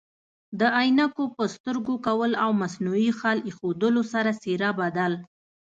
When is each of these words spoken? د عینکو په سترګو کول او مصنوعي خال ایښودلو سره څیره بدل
د 0.59 0.61
عینکو 0.77 1.23
په 1.35 1.43
سترګو 1.55 1.95
کول 2.05 2.31
او 2.43 2.49
مصنوعي 2.61 3.11
خال 3.19 3.37
ایښودلو 3.47 4.01
سره 4.13 4.31
څیره 4.43 4.69
بدل 4.79 5.13